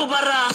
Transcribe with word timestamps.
kubara. 0.00 0.48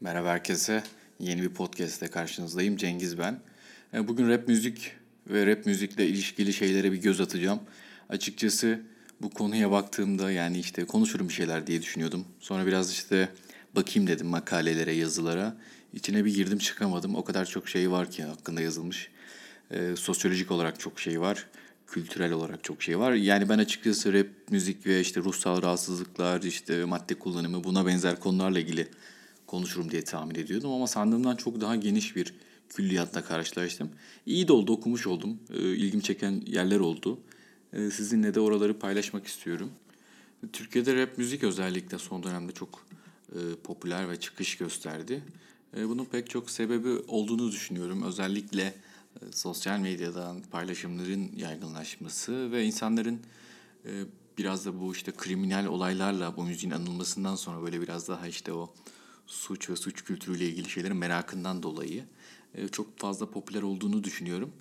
Merhaba 0.00 0.28
herkese. 0.28 0.82
Yeni 1.20 1.42
bir 1.42 1.48
podcast'te 1.48 2.06
karşınızdayım. 2.06 2.76
Cengiz 2.76 3.18
ben. 3.18 3.40
E, 3.94 4.08
Bugün 4.08 4.28
rap 4.28 4.48
müzik 4.48 4.92
ve 5.26 5.46
rap 5.46 5.66
müzikle 5.66 6.06
ilişkili 6.06 6.52
şeylere 6.52 6.92
bir 6.92 6.96
göz 6.96 7.20
atacağım. 7.20 7.60
Açıkçası 8.08 8.80
bu 9.20 9.30
konuya 9.30 9.70
baktığımda 9.70 10.30
yani 10.30 10.58
işte 10.58 10.84
konuşurum 10.84 11.28
bir 11.28 11.34
şeyler 11.34 11.66
diye 11.66 11.82
düşünüyordum. 11.82 12.24
Sonra 12.40 12.66
biraz 12.66 12.92
işte 12.92 13.28
bakayım 13.76 14.08
dedim 14.08 14.26
makalelere, 14.26 14.92
yazılara. 14.92 15.56
İçine 15.92 16.24
bir 16.24 16.34
girdim 16.34 16.58
çıkamadım. 16.58 17.14
O 17.14 17.24
kadar 17.24 17.44
çok 17.44 17.68
şey 17.68 17.90
var 17.90 18.10
ki 18.10 18.24
hakkında 18.24 18.60
yazılmış. 18.60 19.10
E, 19.70 19.96
sosyolojik 19.96 20.50
olarak 20.50 20.80
çok 20.80 21.00
şey 21.00 21.20
var. 21.20 21.46
Kültürel 21.86 22.32
olarak 22.32 22.64
çok 22.64 22.82
şey 22.82 22.98
var. 22.98 23.12
Yani 23.12 23.48
ben 23.48 23.58
açıkçası 23.58 24.12
rap 24.12 24.26
müzik 24.50 24.86
ve 24.86 25.00
işte 25.00 25.20
ruhsal 25.20 25.62
rahatsızlıklar, 25.62 26.42
işte 26.42 26.84
madde 26.84 27.14
kullanımı 27.14 27.64
buna 27.64 27.86
benzer 27.86 28.20
konularla 28.20 28.60
ilgili 28.60 28.88
konuşurum 29.46 29.90
diye 29.90 30.04
tahmin 30.04 30.34
ediyordum 30.34 30.72
ama 30.72 30.86
sandığımdan 30.86 31.36
çok 31.36 31.60
daha 31.60 31.76
geniş 31.76 32.16
bir 32.16 32.34
külliyatla 32.68 33.24
karşılaştım. 33.24 33.90
İyi 34.26 34.48
de 34.48 34.52
oldu, 34.52 34.72
okumuş 34.72 35.06
oldum. 35.06 35.38
E, 35.54 35.58
ilgimi 35.58 36.02
çeken 36.02 36.42
yerler 36.46 36.80
oldu. 36.80 37.18
E, 37.72 37.90
sizinle 37.90 38.34
de 38.34 38.40
oraları 38.40 38.78
paylaşmak 38.78 39.26
istiyorum. 39.26 39.70
Türkiye'de 40.52 41.02
rap 41.02 41.18
müzik 41.18 41.42
özellikle 41.44 41.98
son 41.98 42.22
dönemde 42.22 42.52
çok 42.52 42.86
e, 43.32 43.38
popüler 43.64 44.10
ve 44.10 44.20
çıkış 44.20 44.56
gösterdi. 44.56 45.22
E, 45.76 45.88
bunun 45.88 46.04
pek 46.04 46.30
çok 46.30 46.50
sebebi 46.50 46.88
olduğunu 46.88 47.52
düşünüyorum. 47.52 48.02
Özellikle 48.02 48.74
sosyal 49.32 49.78
medyadan 49.78 50.42
paylaşımların 50.42 51.30
yaygınlaşması 51.36 52.52
ve 52.52 52.64
insanların 52.64 53.20
e, 53.84 54.04
biraz 54.38 54.66
da 54.66 54.80
bu 54.80 54.92
işte 54.92 55.12
kriminal 55.12 55.66
olaylarla 55.66 56.36
bu 56.36 56.44
müziğin 56.44 56.72
anılmasından 56.72 57.34
sonra 57.34 57.62
böyle 57.62 57.80
biraz 57.80 58.08
daha 58.08 58.28
işte 58.28 58.52
o 58.52 58.74
suç 59.26 59.70
ve 59.70 59.76
suç 59.76 60.04
kültürüyle 60.04 60.48
ilgili 60.48 60.70
şeylerin 60.70 60.96
merakından 60.96 61.62
dolayı 61.62 62.04
e, 62.54 62.68
çok 62.68 62.98
fazla 62.98 63.30
popüler 63.30 63.62
olduğunu 63.62 64.04
düşünüyorum. 64.04 64.52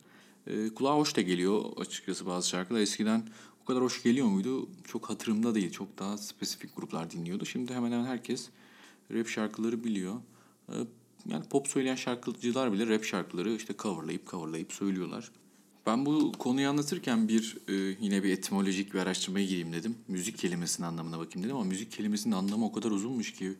E, 0.48 0.70
kulağa 0.70 0.96
hoş 0.96 1.16
da 1.16 1.22
geliyor 1.22 1.64
açıkçası 1.78 2.26
bazı 2.26 2.50
şarkılar. 2.50 2.80
Eskiden 2.80 3.24
o 3.64 3.66
kadar 3.66 3.84
hoş 3.84 4.04
geliyor 4.04 4.28
muydu? 4.28 4.70
Çok 4.84 5.10
hatırımda 5.10 5.56
değil. 5.56 5.72
Çok 5.72 6.00
daha 6.00 6.18
spesifik 6.18 6.76
gruplar 6.76 7.12
dinliyordu. 7.12 7.46
Şimdi 7.46 7.74
hemen 7.74 7.92
hemen 7.92 8.06
herkes 8.06 8.50
rap 9.12 9.28
şarkıları 9.28 9.84
biliyor. 9.84 10.16
E, 10.70 10.76
yani 11.30 11.44
pop 11.44 11.68
söyleyen 11.68 11.96
şarkıcılar 11.96 12.74
bile 12.74 12.88
rap 12.88 13.04
şarkıları 13.04 13.52
işte 13.52 13.74
coverlayıp 13.80 14.28
coverlayıp 14.28 14.74
söylüyorlar. 14.74 15.32
Ben 15.86 16.06
bu 16.06 16.32
konuyu 16.32 16.70
anlatırken 16.70 17.28
bir 17.28 17.58
e, 17.68 17.74
yine 18.02 18.24
bir 18.24 18.30
etimolojik 18.30 18.94
bir 18.94 19.00
araştırmaya 19.00 19.46
gireyim 19.46 19.74
dedim. 19.74 19.96
Müzik 20.08 20.38
kelimesinin 20.38 20.88
anlamına 20.88 21.20
bakayım 21.20 21.44
dedim 21.44 21.56
ama 21.56 21.66
müzik 21.66 21.92
kelimesinin 21.92 22.36
anlamı 22.36 22.66
o 22.66 22.72
kadar 22.72 22.92
uzunmuş 22.92 23.34
ki 23.34 23.54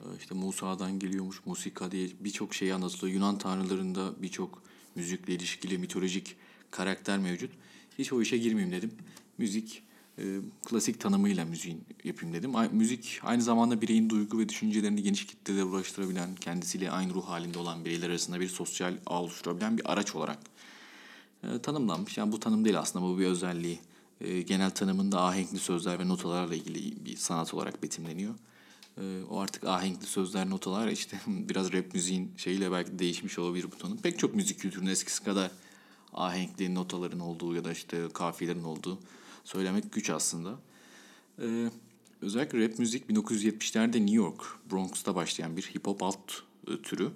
e, 0.00 0.04
işte 0.18 0.34
Musa'dan 0.34 0.98
geliyormuş 0.98 1.46
musika 1.46 1.90
diye 1.90 2.08
birçok 2.20 2.54
şey 2.54 2.72
anlatılıyor. 2.72 3.14
Yunan 3.14 3.38
tanrılarında 3.38 4.22
birçok 4.22 4.62
müzikle 4.94 5.34
ilişkili 5.34 5.78
mitolojik 5.78 6.36
karakter 6.70 7.18
mevcut. 7.18 7.50
Hiç 7.98 8.12
o 8.12 8.22
işe 8.22 8.38
girmeyeyim 8.38 8.76
dedim. 8.76 8.92
Müzik 9.38 9.82
e, 10.18 10.24
klasik 10.64 11.00
tanımıyla 11.00 11.44
müziğin 11.44 11.84
yapayım 12.04 12.34
dedim. 12.34 12.56
A- 12.56 12.68
müzik 12.68 13.20
aynı 13.22 13.42
zamanda 13.42 13.80
bireyin 13.80 14.10
duygu 14.10 14.38
ve 14.38 14.48
düşüncelerini 14.48 15.02
geniş 15.02 15.26
kitlelere 15.26 15.64
ulaştırabilen, 15.64 16.34
kendisiyle 16.34 16.90
aynı 16.90 17.14
ruh 17.14 17.28
halinde 17.28 17.58
olan 17.58 17.84
bireyler 17.84 18.10
arasında 18.10 18.40
bir 18.40 18.48
sosyal 18.48 18.94
ağ 19.06 19.22
oluşturabilen 19.22 19.78
bir 19.78 19.92
araç 19.92 20.14
olarak 20.14 20.38
e, 21.42 21.58
tanımlanmış. 21.58 22.18
Yani 22.18 22.32
bu 22.32 22.40
tanım 22.40 22.64
değil 22.64 22.78
aslında 22.78 23.04
bu 23.04 23.18
bir 23.18 23.26
özelliği. 23.26 23.78
E, 24.20 24.42
genel 24.42 24.70
tanımında 24.70 25.22
ahenkli 25.22 25.58
sözler 25.58 25.98
ve 25.98 26.08
notalarla 26.08 26.54
ilgili 26.54 27.04
bir 27.04 27.16
sanat 27.16 27.54
olarak 27.54 27.82
betimleniyor. 27.82 28.34
E, 28.98 29.22
o 29.30 29.40
artık 29.40 29.64
ahenkli 29.64 30.06
sözler, 30.06 30.50
notalar 30.50 30.88
işte 30.88 31.20
biraz 31.26 31.72
rap 31.72 31.94
müziğin 31.94 32.32
şeyiyle 32.36 32.72
belki 32.72 32.98
değişmiş 32.98 33.38
olabilir 33.38 33.66
bu 33.72 33.78
tanım. 33.78 33.98
Pek 33.98 34.18
çok 34.18 34.34
müzik 34.34 34.60
kültüründe 34.60 34.90
eskisi 34.90 35.24
kadar 35.24 35.50
ahenkli 36.12 36.74
notaların 36.74 37.20
olduğu 37.20 37.54
ya 37.54 37.64
da 37.64 37.72
işte 37.72 38.08
kafiyelerin 38.12 38.64
olduğu 38.64 38.98
söylemek 39.46 39.92
güç 39.92 40.10
aslında. 40.10 40.58
E, 41.42 41.70
özellikle 42.22 42.64
rap 42.64 42.78
müzik 42.78 43.10
1970'lerde 43.10 44.00
New 44.00 44.16
York, 44.16 44.42
Bronx'ta 44.70 45.14
başlayan 45.14 45.56
bir 45.56 45.62
hip 45.62 45.86
hop 45.86 46.02
alt 46.02 46.32
e, 46.68 46.82
türü. 46.82 47.10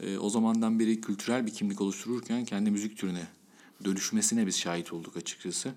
E, 0.00 0.18
o 0.18 0.30
zamandan 0.30 0.80
beri 0.80 1.00
kültürel 1.00 1.46
bir 1.46 1.54
kimlik 1.54 1.80
oluştururken 1.80 2.44
kendi 2.44 2.70
müzik 2.70 2.96
türüne 2.98 3.26
dönüşmesine 3.84 4.46
biz 4.46 4.58
şahit 4.58 4.92
olduk 4.92 5.16
açıkçası. 5.16 5.74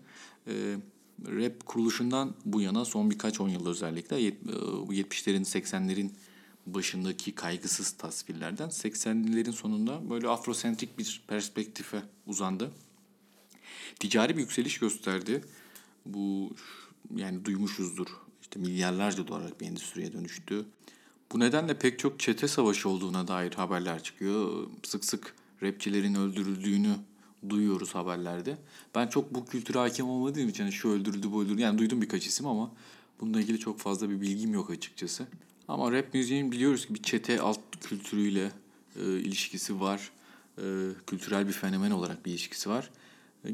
E, 0.48 0.76
rap 1.28 1.66
kuruluşundan 1.66 2.34
bu 2.46 2.62
yana 2.62 2.86
son 2.86 3.12
birkaç 3.12 3.42
on 3.42 3.50
yıl 3.50 3.68
özellikle 3.68 4.16
yet- 4.16 4.50
e, 4.50 4.88
bu 4.88 4.94
70'lerin 4.94 5.46
80'lerin 5.46 6.10
başındaki 6.66 7.36
kaygısız 7.36 7.92
tasvirlerden 7.92 8.70
80'lerin 8.70 9.52
sonunda 9.52 10.10
böyle 10.10 10.28
afrosentrik 10.28 10.98
bir 10.98 11.24
perspektife 11.28 12.04
uzandı. 12.28 12.72
Ticari 14.00 14.38
bir 14.38 14.42
yükseliş 14.42 14.80
gösterdi. 14.80 15.44
Bu 16.06 16.56
yani 17.16 17.46
duymuşuzdur. 17.46 18.08
İşte 18.42 18.60
milyarlarca 18.60 19.28
dolarlık 19.28 19.62
bir 19.62 19.66
endüstriye 19.66 20.14
dönüştü. 20.14 20.66
Bu 21.32 21.40
nedenle 21.40 21.78
pek 21.78 22.00
çok 22.00 22.20
çete 22.20 22.48
savaşı 22.48 22.90
olduğuna 22.90 23.28
dair 23.28 23.54
haberler 23.54 24.04
çıkıyor. 24.04 24.68
Sık 24.84 25.06
sık 25.06 25.36
rapçilerin 25.64 26.16
öldürüldüğünü 26.16 26.96
duyuyoruz 27.50 27.96
haberlerde. 27.96 28.58
Ben 28.96 29.08
çok 29.08 29.34
bu 29.34 29.46
kültüre 29.46 29.78
hakim 29.78 30.10
olmadığım 30.10 30.50
için 30.50 30.64
hani 30.64 30.74
şu 30.74 30.90
öldürüldü 30.90 31.32
bu 31.32 31.44
öldürüldü. 31.44 31.62
Yani 31.62 31.78
duydum 31.78 32.02
birkaç 32.02 32.26
isim 32.26 32.48
ama 32.48 32.72
bununla 33.22 33.42
ilgili 33.42 33.60
çok 33.60 33.80
fazla 33.80 34.10
bir 34.10 34.22
bilgim 34.22 34.54
yok 34.54 34.70
açıkçası. 34.70 35.28
Ama 35.68 35.92
rap 35.92 36.14
müziğin 36.14 36.52
biliyoruz 36.52 36.86
ki 36.86 36.94
bir 36.94 37.04
çete 37.04 37.42
alt 37.42 37.60
kültürüyle 37.82 38.52
e, 38.96 39.02
ilişkisi 39.02 39.80
var. 39.80 40.12
E, 40.58 40.64
kültürel 41.08 41.48
bir 41.48 41.54
fenomen 41.54 41.92
olarak 41.92 42.26
bir 42.26 42.32
ilişkisi 42.32 42.70
var. 42.70 42.90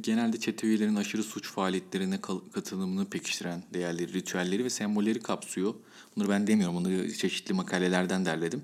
Genelde 0.01 0.39
çete 0.39 0.67
üyelerinin 0.67 0.95
aşırı 0.95 1.23
suç 1.23 1.51
faaliyetlerine 1.51 2.21
katılımını 2.53 3.05
pekiştiren 3.05 3.63
değerleri, 3.73 4.13
ritüelleri 4.13 4.63
ve 4.63 4.69
sembolleri 4.69 5.19
kapsıyor. 5.19 5.73
Bunları 6.15 6.29
ben 6.29 6.47
demiyorum, 6.47 6.75
bunları 6.75 7.13
çeşitli 7.13 7.53
makalelerden 7.53 8.25
derledim. 8.25 8.61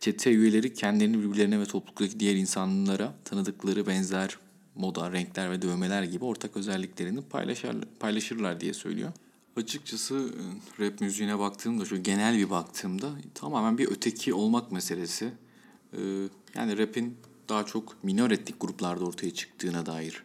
Çete 0.00 0.30
üyeleri 0.30 0.74
kendilerini 0.74 1.18
birbirlerine 1.18 1.60
ve 1.60 1.66
topluluktaki 1.66 2.20
diğer 2.20 2.34
insanlara 2.34 3.14
tanıdıkları 3.24 3.86
benzer 3.86 4.36
moda, 4.74 5.12
renkler 5.12 5.50
ve 5.50 5.62
dövmeler 5.62 6.02
gibi 6.02 6.24
ortak 6.24 6.56
özelliklerini 6.56 7.22
paylaşır, 7.22 7.76
paylaşırlar 8.00 8.60
diye 8.60 8.74
söylüyor. 8.74 9.12
Açıkçası 9.56 10.32
e, 10.80 10.84
rap 10.84 11.00
müziğine 11.00 11.38
baktığımda, 11.38 11.84
şu 11.84 12.02
genel 12.02 12.38
bir 12.38 12.50
baktığımda 12.50 13.10
tamamen 13.34 13.78
bir 13.78 13.90
öteki 13.90 14.34
olmak 14.34 14.72
meselesi. 14.72 15.32
Ee, 15.92 15.98
Yani 16.54 16.78
rap'in 16.78 17.16
daha 17.48 17.66
çok 17.66 18.04
minor 18.04 18.30
etnik 18.30 18.60
gruplarda 18.60 19.04
ortaya 19.04 19.34
çıktığına 19.34 19.86
dair 19.86 20.22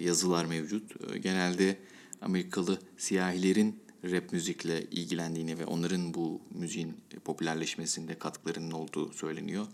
yazılar 0.00 0.44
mevcut. 0.44 1.12
E, 1.12 1.18
Genelde 1.18 1.78
Amerikalı 2.20 2.78
siyahilerin 2.96 3.80
rap 4.04 4.32
müzikle 4.32 4.84
ilgilendiğini 4.90 5.58
ve 5.58 5.66
onların 5.66 6.14
bu 6.14 6.40
müziğin 6.50 6.96
popülerleşmesinde 7.24 8.18
katkılarının 8.18 8.70
olduğu 8.70 9.12
söyleniyor. 9.12 9.66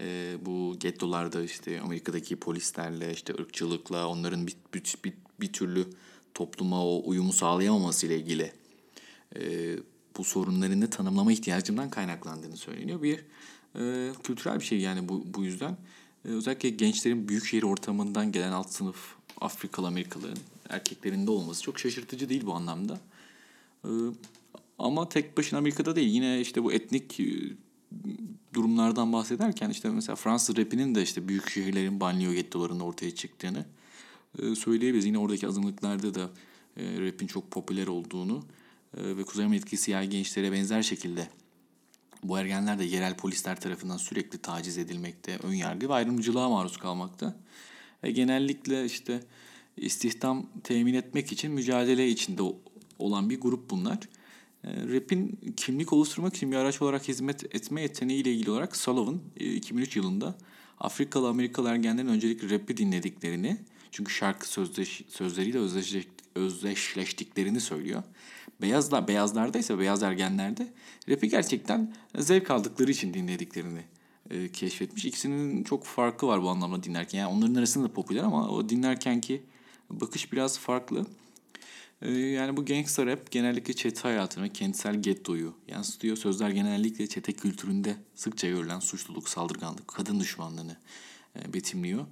E, 0.00 0.36
bu 0.46 0.76
gettolarda 0.80 1.42
işte 1.42 1.80
Amerika'daki 1.80 2.36
polislerle 2.36 3.12
işte 3.12 3.34
ırkçılıkla 3.34 4.08
onların 4.08 4.46
bir, 4.46 4.56
bir, 4.74 4.94
bir, 5.04 5.12
bir 5.40 5.52
türlü 5.52 5.86
topluma 6.34 6.86
o 6.86 7.02
uyumu 7.04 7.32
sağlayamaması 7.32 8.06
ile 8.06 8.16
ilgili 8.16 8.52
e, 9.36 9.76
bu 10.16 10.24
sorunlarını 10.24 10.90
tanımlama 10.90 11.32
ihtiyacından 11.32 11.90
kaynaklandığını 11.90 12.56
söyleniyor. 12.56 13.02
Bir 13.02 13.24
e, 13.78 14.12
kültürel 14.22 14.60
bir 14.60 14.64
şey 14.64 14.80
yani 14.80 15.08
bu, 15.08 15.24
bu 15.34 15.44
yüzden. 15.44 15.76
E, 16.24 16.28
özellikle 16.28 16.68
gençlerin 16.68 17.28
büyük 17.28 17.44
şehir 17.44 17.62
ortamından 17.62 18.32
gelen 18.32 18.52
alt 18.52 18.72
sınıf 18.72 19.15
Afrikalı 19.40 19.86
Amerikalıların 19.86 20.38
erkeklerinde 20.68 21.30
olması 21.30 21.62
çok 21.62 21.78
şaşırtıcı 21.78 22.28
değil 22.28 22.46
bu 22.46 22.54
anlamda. 22.54 23.00
E, 23.84 23.90
ama 24.78 25.08
tek 25.08 25.36
başına 25.36 25.58
Amerika'da 25.58 25.96
değil. 25.96 26.08
Yine 26.08 26.40
işte 26.40 26.64
bu 26.64 26.72
etnik 26.72 27.20
e, 27.20 27.24
durumlardan 28.54 29.12
bahsederken 29.12 29.70
işte 29.70 29.90
mesela 29.90 30.16
Fransız 30.16 30.56
rapinin 30.56 30.94
de 30.94 31.02
işte 31.02 31.28
büyük 31.28 31.50
şehirlerin 31.50 32.00
banliyö 32.00 32.32
gettolarında 32.32 32.84
ortaya 32.84 33.14
çıktığını 33.14 33.64
e, 34.38 34.54
söyleyebiliriz. 34.54 35.04
Yine 35.04 35.18
oradaki 35.18 35.48
azınlıklarda 35.48 36.14
da 36.14 36.30
e, 36.76 37.00
rapin 37.00 37.26
çok 37.26 37.50
popüler 37.50 37.86
olduğunu 37.86 38.44
ve 38.94 39.24
Kuzey 39.24 39.44
Amerika'daki 39.44 39.76
siyah 39.76 40.10
gençlere 40.10 40.52
benzer 40.52 40.82
şekilde 40.82 41.28
bu 42.22 42.38
ergenler 42.38 42.78
de 42.78 42.84
yerel 42.84 43.16
polisler 43.16 43.60
tarafından 43.60 43.96
sürekli 43.96 44.38
taciz 44.38 44.78
edilmekte, 44.78 45.38
ön 45.42 45.52
yargı 45.52 45.88
ve 45.88 45.94
ayrımcılığa 45.94 46.48
maruz 46.48 46.76
kalmakta. 46.76 47.36
E, 48.02 48.10
genellikle 48.10 48.84
işte 48.84 49.20
istihdam 49.76 50.46
temin 50.64 50.94
etmek 50.94 51.32
için 51.32 51.52
mücadele 51.52 52.08
içinde 52.08 52.42
olan 52.98 53.30
bir 53.30 53.40
grup 53.40 53.70
bunlar. 53.70 53.98
E, 54.64 54.70
rap'in 54.94 55.38
kimlik 55.56 55.92
oluşturmak 55.92 56.36
için 56.36 56.52
bir 56.52 56.56
araç 56.56 56.82
olarak 56.82 57.08
hizmet 57.08 57.54
etme 57.54 57.82
yeteneğiyle 57.82 58.32
ilgili 58.32 58.50
olarak 58.50 58.76
Sullivan 58.76 59.20
e, 59.36 59.52
2003 59.52 59.96
yılında 59.96 60.38
Afrikalı 60.80 61.28
Amerikalı 61.28 61.68
ergenlerin 61.68 62.08
öncelikle 62.08 62.50
rap'i 62.50 62.76
dinlediklerini 62.76 63.56
çünkü 63.90 64.12
şarkı 64.12 64.48
sözleş, 64.48 65.02
sözleriyle 65.08 65.58
özdeşleş, 65.58 66.06
özdeşleştiklerini 66.34 67.60
söylüyor. 67.60 68.02
Beyazlar, 68.62 69.08
beyazlarda 69.08 69.58
ise 69.58 69.78
beyaz 69.78 70.02
ergenlerde 70.02 70.72
rap'i 71.08 71.28
gerçekten 71.28 71.94
zevk 72.18 72.50
aldıkları 72.50 72.90
için 72.90 73.14
dinlediklerini 73.14 73.80
e, 74.30 74.52
keşfetmiş. 74.52 75.04
İkisinin 75.04 75.64
çok 75.64 75.84
farkı 75.84 76.26
var 76.26 76.42
bu 76.42 76.50
anlamda 76.50 76.82
dinlerken. 76.82 77.18
Yani 77.18 77.36
onların 77.36 77.54
arasında 77.54 77.88
da 77.88 77.92
popüler 77.92 78.22
ama 78.22 78.48
o 78.48 78.68
dinlerkenki 78.68 79.42
bakış 79.90 80.32
biraz 80.32 80.58
farklı. 80.58 81.06
E, 82.02 82.10
yani 82.10 82.56
bu 82.56 82.64
gangster 82.64 83.06
rap 83.06 83.30
genellikle 83.30 83.74
çete 83.74 84.00
hayatını, 84.00 84.52
kentsel 84.52 85.02
gettoyu 85.02 85.54
yansıtıyor. 85.68 86.16
Sözler 86.16 86.50
genellikle 86.50 87.06
çete 87.06 87.32
kültüründe 87.32 87.96
sıkça 88.14 88.48
görülen 88.48 88.80
suçluluk, 88.80 89.28
saldırganlık, 89.28 89.88
kadın 89.88 90.20
düşmanlığını 90.20 90.76
e, 91.36 91.52
betimliyor. 91.52 92.06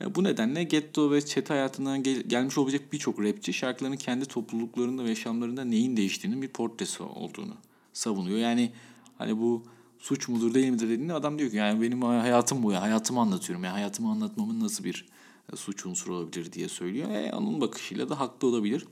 E, 0.00 0.14
bu 0.14 0.24
nedenle 0.24 0.64
getto 0.64 1.10
ve 1.10 1.26
çete 1.26 1.54
hayatından 1.54 2.02
gel- 2.02 2.22
gelmiş 2.22 2.58
olacak 2.58 2.92
birçok 2.92 3.20
rapçi 3.20 3.52
şarkılarının 3.52 3.96
kendi 3.96 4.24
topluluklarında 4.24 5.04
ve 5.04 5.08
yaşamlarında 5.08 5.64
neyin 5.64 5.96
değiştiğinin 5.96 6.42
bir 6.42 6.48
portresi 6.48 7.02
olduğunu 7.02 7.56
savunuyor. 7.92 8.38
Yani 8.38 8.72
hani 9.18 9.38
bu 9.38 9.62
suç 10.02 10.28
mudur 10.28 10.54
değil 10.54 10.70
midir 10.70 10.88
dediğinde 10.88 11.12
adam 11.14 11.38
diyor 11.38 11.50
ki 11.50 11.56
yani 11.56 11.82
benim 11.82 12.02
hayatım 12.02 12.62
bu 12.62 12.72
ya 12.72 12.82
hayatımı 12.82 13.20
anlatıyorum. 13.20 13.64
Yani 13.64 13.72
hayatımı 13.72 14.10
anlatmamın 14.10 14.60
nasıl 14.60 14.84
bir 14.84 15.06
e, 15.52 15.56
suç 15.56 15.86
unsuru 15.86 16.14
olabilir 16.14 16.52
diye 16.52 16.68
söylüyor. 16.68 17.10
E, 17.10 17.32
onun 17.32 17.60
bakışıyla 17.60 18.08
da 18.08 18.20
haklı 18.20 18.48
olabilir. 18.48 18.86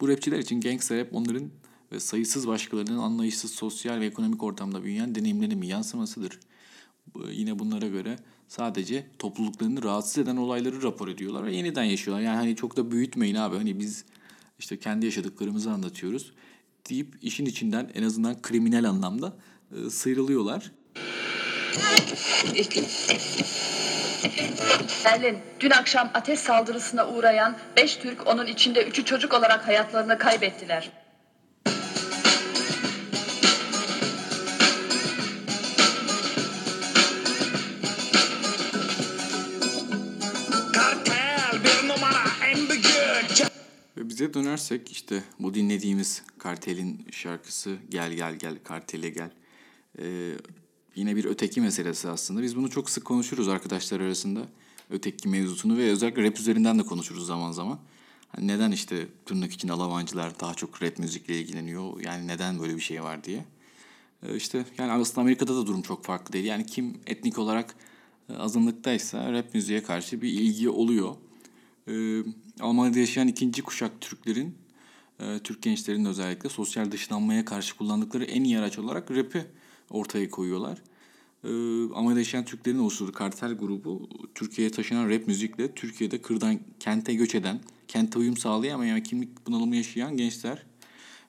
Bu 0.00 0.08
rapçiler 0.08 0.38
için 0.38 0.60
gangster 0.60 0.98
rap 0.98 1.14
onların 1.14 1.50
ve 1.92 2.00
sayısız 2.00 2.48
başkalarının 2.48 2.98
anlayışsız 2.98 3.50
sosyal 3.50 4.00
ve 4.00 4.06
ekonomik 4.06 4.42
ortamda 4.42 4.82
büyüyen 4.84 5.14
deneyimlerinin 5.14 5.62
yansımasıdır. 5.62 6.40
Yine 7.30 7.58
bunlara 7.58 7.86
göre 7.86 8.18
sadece 8.48 9.06
topluluklarını 9.18 9.82
rahatsız 9.82 10.18
eden 10.18 10.36
olayları 10.36 10.82
rapor 10.82 11.08
ediyorlar 11.08 11.44
ve 11.44 11.56
yeniden 11.56 11.84
yaşıyorlar. 11.84 12.24
Yani 12.24 12.36
hani 12.36 12.56
çok 12.56 12.76
da 12.76 12.90
büyütmeyin 12.90 13.34
abi 13.34 13.56
hani 13.56 13.78
biz 13.78 14.04
işte 14.58 14.78
kendi 14.78 15.06
yaşadıklarımızı 15.06 15.70
anlatıyoruz 15.70 16.32
deyip 16.90 17.18
işin 17.22 17.46
içinden 17.46 17.90
en 17.94 18.02
azından 18.02 18.42
kriminal 18.42 18.84
anlamda 18.84 19.36
e, 19.74 19.90
sıyrılıyorlar. 19.90 20.70
Berlin, 25.04 25.38
dün 25.60 25.70
akşam 25.70 26.10
ateş 26.14 26.40
saldırısına 26.40 27.08
uğrayan 27.08 27.56
5 27.76 27.96
Türk, 27.96 28.26
onun 28.26 28.46
içinde 28.46 28.88
3'ü 28.88 29.04
çocuk 29.04 29.34
olarak 29.34 29.66
hayatlarını 29.66 30.18
kaybettiler. 30.18 30.90
Kartel 40.72 41.60
bir 41.64 41.88
numara 41.88 42.24
en 42.46 42.68
büyük. 42.68 42.84
Ve 43.96 44.08
bize 44.08 44.34
dönersek 44.34 44.92
işte 44.92 45.22
bu 45.38 45.54
dinlediğimiz 45.54 46.22
Kartel'in 46.38 47.06
şarkısı 47.12 47.76
Gel 47.88 48.12
Gel 48.12 48.34
Gel 48.34 48.54
Kartel'e 48.64 49.10
Gel. 49.10 49.30
Ee, 49.98 50.32
yine 50.94 51.16
bir 51.16 51.24
öteki 51.24 51.60
meselesi 51.60 52.08
aslında. 52.08 52.42
Biz 52.42 52.56
bunu 52.56 52.70
çok 52.70 52.90
sık 52.90 53.04
konuşuruz 53.04 53.48
arkadaşlar 53.48 54.00
arasında. 54.00 54.42
Öteki 54.90 55.28
mevzusunu 55.28 55.78
ve 55.78 55.90
özellikle 55.90 56.22
rap 56.22 56.38
üzerinden 56.38 56.78
de 56.78 56.82
konuşuruz 56.82 57.26
zaman 57.26 57.52
zaman. 57.52 57.78
Hani 58.28 58.46
neden 58.46 58.72
işte 58.72 59.06
tırnak 59.26 59.52
için 59.52 59.68
alavancılar 59.68 60.40
daha 60.40 60.54
çok 60.54 60.82
rap 60.82 60.98
müzikle 60.98 61.40
ilgileniyor? 61.40 62.00
Yani 62.00 62.26
neden 62.26 62.60
böyle 62.60 62.76
bir 62.76 62.80
şey 62.80 63.02
var 63.02 63.24
diye. 63.24 63.44
Ee, 64.22 64.36
işte 64.36 64.64
yani 64.78 64.92
aslında 64.92 65.20
Amerika'da 65.20 65.56
da 65.56 65.66
durum 65.66 65.82
çok 65.82 66.04
farklı 66.04 66.32
değil. 66.32 66.44
Yani 66.44 66.66
kim 66.66 67.00
etnik 67.06 67.38
olarak 67.38 67.74
e, 68.28 68.32
azınlıktaysa 68.34 69.32
rap 69.32 69.54
müziğe 69.54 69.82
karşı 69.82 70.22
bir 70.22 70.28
ilgi 70.28 70.68
oluyor. 70.68 71.16
Ee, 71.88 72.22
Almanya'da 72.60 72.98
yaşayan 72.98 73.28
ikinci 73.28 73.62
kuşak 73.62 74.00
Türklerin, 74.00 74.54
e, 75.20 75.38
Türk 75.38 75.62
gençlerinin 75.62 76.04
özellikle 76.04 76.48
sosyal 76.48 76.92
dışlanmaya 76.92 77.44
karşı 77.44 77.76
kullandıkları 77.76 78.24
en 78.24 78.44
iyi 78.44 78.58
araç 78.58 78.78
olarak 78.78 79.10
rap'i 79.10 79.46
ortaya 79.90 80.30
koyuyorlar. 80.30 80.78
Ee, 81.44 81.48
Almanya'da 81.94 82.18
yaşayan 82.18 82.44
Türklerin 82.44 82.78
oluşturduğu 82.78 83.12
kartel 83.12 83.54
grubu 83.54 84.08
Türkiye'ye 84.34 84.70
taşınan 84.70 85.10
rap 85.10 85.26
müzikle 85.26 85.74
Türkiye'de 85.74 86.22
kırdan 86.22 86.60
kente 86.80 87.14
göç 87.14 87.34
eden, 87.34 87.60
kente 87.88 88.18
uyum 88.18 88.36
sağlayamayan, 88.36 89.02
kimlik 89.02 89.46
bunalımı 89.46 89.76
yaşayan 89.76 90.16
gençler 90.16 90.66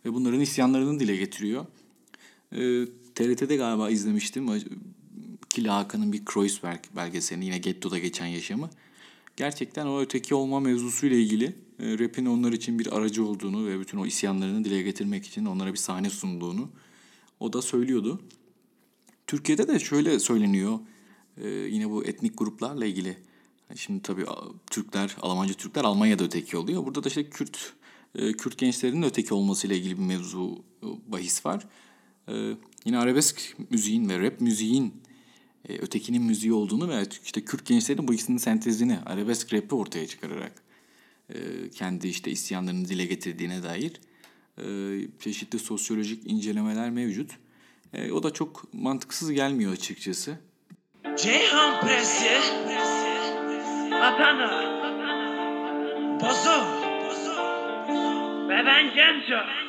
ve 0.06 0.14
bunların 0.14 0.40
isyanlarını 0.40 1.00
dile 1.00 1.16
getiriyor. 1.16 1.66
Ee, 2.52 2.86
TRT'de 3.16 3.56
galiba 3.56 3.90
izlemiştim. 3.90 4.48
Killa 5.50 5.78
Hakan'ın 5.78 6.14
bir 6.14 6.26
Kreuzberg 6.26 6.80
belgeselini 6.96 7.46
yine 7.46 7.58
Getto'da 7.58 8.00
geçen 8.00 8.26
yaşamı. 8.26 8.70
Gerçekten 9.38 9.86
o 9.86 10.02
öteki 10.02 10.36
olma 10.36 10.60
mevzusuyla 10.60 11.18
ilgili 11.18 11.46
e, 11.80 12.00
rap'in 12.00 12.26
onlar 12.26 12.52
için 12.52 12.80
bir 12.80 12.98
aracı 12.98 13.26
olduğunu 13.26 13.68
ve 13.68 13.80
bütün 13.80 13.98
o 13.98 14.06
isyanlarını 14.06 14.66
dile 14.66 14.82
getirmek 14.82 15.26
için 15.26 15.46
onlara 15.46 15.74
bir 15.74 15.78
sahne 15.78 16.10
sunduğunu 16.10 16.70
o 17.40 17.54
da 17.54 17.62
söylüyordu. 17.62 18.22
Türkiye'de 19.28 19.68
de 19.68 19.80
şöyle 19.80 20.20
söyleniyor 20.20 20.80
e, 21.38 21.50
yine 21.50 21.90
bu 21.90 22.06
etnik 22.06 22.38
gruplarla 22.38 22.86
ilgili. 22.86 23.18
Şimdi 23.76 24.02
tabii 24.02 24.26
Türkler, 24.68 25.16
Almancı 25.22 25.54
Türkler 25.54 25.84
Almanya'da 25.84 26.24
öteki 26.24 26.58
oluyor. 26.58 26.86
Burada 26.86 27.04
da 27.04 27.08
işte 27.08 27.30
Kürt 27.30 27.74
e, 28.16 28.32
Kürt 28.34 28.58
gençlerinin 28.58 29.04
öteki 29.04 29.34
olmasıyla 29.34 29.76
ilgili 29.76 29.98
bir 29.98 30.04
mevzu 30.04 30.64
e, 30.84 31.12
bahis 31.12 31.46
var. 31.46 31.68
E, 32.28 32.34
yine 32.86 32.98
arabesk 32.98 33.56
müziğin 33.70 34.10
ve 34.10 34.20
rap 34.20 34.42
müziğin 34.42 34.94
e, 35.70 35.78
ötekinin 35.78 36.24
müziği 36.24 36.54
olduğunu 36.54 36.90
ve 36.90 37.04
işte 37.26 37.46
Kürt 37.46 37.66
gençlerin 37.66 38.08
bu 38.08 38.14
ikisinin 38.14 38.38
sentezini 38.38 39.00
arabesk 39.00 39.54
rap'i 39.54 39.76
ortaya 39.76 40.08
çıkararak 40.08 40.64
e, 41.30 41.36
kendi 41.70 42.08
işte 42.08 42.32
isyanlarını 42.32 42.88
dile 42.88 43.06
getirdiğine 43.06 43.64
dair 43.64 44.02
e, 44.58 44.66
çeşitli 45.20 45.60
sosyolojik 45.60 46.32
incelemeler 46.32 46.90
mevcut. 46.90 47.32
E, 47.94 48.12
o 48.12 48.24
da 48.24 48.34
çok 48.34 48.74
mantıksız 48.74 49.32
gelmiyor 49.32 49.74
açıkçası. 49.74 50.38
Ceyhan 51.18 51.82
Presi. 51.82 52.38
Adana. 53.94 54.66
Bozu. 56.22 56.86
Ve. 58.50 59.65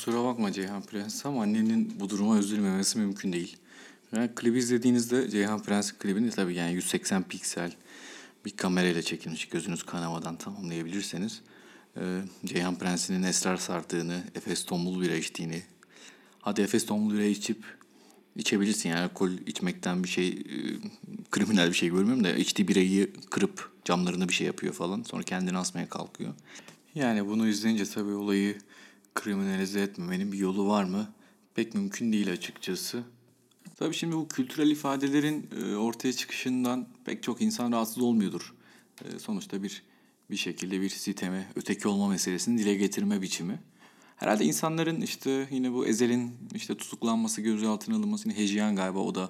Kusura 0.00 0.24
bakma 0.24 0.52
Ceyhan 0.52 0.82
Prens 0.82 1.26
ama 1.26 1.42
annenin 1.42 2.00
bu 2.00 2.10
duruma 2.10 2.38
üzülmemesi 2.38 2.98
mümkün 2.98 3.32
değil. 3.32 3.56
Yani 4.12 4.30
klibi 4.34 4.58
izlediğinizde 4.58 5.30
Ceyhan 5.30 5.62
Prens 5.62 5.92
klibini 5.92 6.30
tabii 6.30 6.54
yani 6.54 6.72
180 6.72 7.22
piksel 7.22 7.72
bir 8.44 8.50
kamerayla 8.50 9.02
çekilmiş 9.02 9.48
gözünüz 9.48 9.82
kanamadan 9.82 10.36
tamamlayabilirseniz 10.36 11.40
e, 11.96 12.20
Ceyhan 12.44 12.78
Prens'in 12.78 13.22
esrar 13.22 13.56
sardığını, 13.56 14.22
Efes 14.34 14.64
tombul 14.64 15.00
bira 15.00 15.14
içtiğini 15.14 15.62
hadi 16.40 16.60
Efes 16.60 16.86
tombul 16.86 17.14
bira 17.14 17.24
içip 17.24 17.64
içebilirsin 18.36 18.88
yani 18.88 19.00
alkol 19.00 19.30
içmekten 19.30 20.04
bir 20.04 20.08
şey 20.08 20.28
e, 20.28 20.36
kriminal 21.30 21.68
bir 21.68 21.76
şey 21.76 21.88
görmüyorum 21.88 22.24
da 22.24 22.32
içtiği 22.32 22.68
birayı 22.68 23.10
kırıp 23.30 23.70
camlarına 23.84 24.28
bir 24.28 24.34
şey 24.34 24.46
yapıyor 24.46 24.74
falan 24.74 25.02
sonra 25.02 25.22
kendini 25.22 25.58
asmaya 25.58 25.88
kalkıyor. 25.88 26.34
Yani 26.94 27.26
bunu 27.26 27.48
izleyince 27.48 27.84
tabii 27.84 28.12
olayı 28.12 28.58
kriminalize 29.22 29.80
etmemenin 29.80 30.32
bir 30.32 30.38
yolu 30.38 30.68
var 30.68 30.84
mı? 30.84 31.08
Pek 31.54 31.74
mümkün 31.74 32.12
değil 32.12 32.32
açıkçası. 32.32 33.02
Tabii 33.76 33.94
şimdi 33.94 34.16
bu 34.16 34.28
kültürel 34.28 34.70
ifadelerin 34.70 35.50
e, 35.62 35.76
ortaya 35.76 36.12
çıkışından 36.12 36.86
pek 37.04 37.22
çok 37.22 37.40
insan 37.40 37.72
rahatsız 37.72 38.02
olmuyordur. 38.02 38.54
E, 39.04 39.18
sonuçta 39.18 39.62
bir 39.62 39.82
bir 40.30 40.36
şekilde 40.36 40.80
bir 40.80 40.88
siteme, 40.88 41.46
öteki 41.56 41.88
olma 41.88 42.08
meselesini 42.08 42.58
dile 42.58 42.74
getirme 42.74 43.22
biçimi. 43.22 43.60
Herhalde 44.16 44.44
insanların 44.44 45.00
işte 45.00 45.48
yine 45.50 45.72
bu 45.72 45.86
Ezel'in 45.86 46.34
işte 46.54 46.76
tutuklanması, 46.76 47.40
gözaltına 47.40 47.96
alınması, 47.96 48.28
yine 48.28 48.38
Hecyan 48.38 48.76
galiba 48.76 48.98
o 48.98 49.14
da 49.14 49.28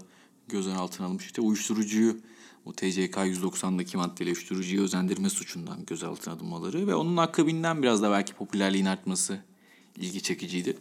gözaltına 0.48 1.06
alınmış. 1.06 1.26
İşte 1.26 1.40
uyuşturucuyu 1.40 2.20
bu 2.64 2.72
TCK 2.72 3.16
190'daki 3.16 3.96
maddeyle 3.96 4.30
uyuşturucuyu 4.30 4.82
özendirme 4.82 5.30
suçundan 5.30 5.84
gözaltına 5.84 6.34
alınmaları 6.34 6.86
ve 6.86 6.94
onun 6.94 7.16
akabinden 7.16 7.82
biraz 7.82 8.02
da 8.02 8.10
belki 8.10 8.34
popülerliğin 8.34 8.86
artması 8.86 9.49
ilgi 9.96 10.22
çekiciydi. 10.22 10.76